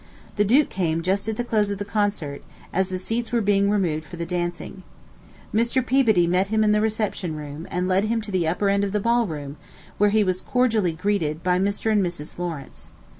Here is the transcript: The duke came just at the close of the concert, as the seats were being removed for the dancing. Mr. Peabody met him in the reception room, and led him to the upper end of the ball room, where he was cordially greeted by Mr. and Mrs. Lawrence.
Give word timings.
The 0.35 0.43
duke 0.43 0.69
came 0.69 1.03
just 1.03 1.29
at 1.29 1.37
the 1.37 1.43
close 1.43 1.69
of 1.69 1.77
the 1.77 1.85
concert, 1.85 2.41
as 2.73 2.89
the 2.89 2.97
seats 2.97 3.31
were 3.31 3.39
being 3.39 3.69
removed 3.69 4.03
for 4.03 4.15
the 4.17 4.25
dancing. 4.25 4.81
Mr. 5.53 5.85
Peabody 5.85 6.25
met 6.25 6.47
him 6.47 6.63
in 6.63 6.71
the 6.71 6.81
reception 6.81 7.35
room, 7.35 7.67
and 7.69 7.87
led 7.87 8.05
him 8.05 8.19
to 8.21 8.31
the 8.31 8.47
upper 8.47 8.67
end 8.67 8.83
of 8.83 8.93
the 8.93 8.99
ball 8.99 9.27
room, 9.27 9.57
where 9.99 10.09
he 10.09 10.23
was 10.23 10.41
cordially 10.41 10.93
greeted 10.93 11.43
by 11.43 11.59
Mr. 11.59 11.91
and 11.91 12.03
Mrs. 12.03 12.39
Lawrence. 12.39 12.89